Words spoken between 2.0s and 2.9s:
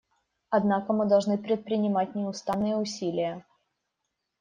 неустанные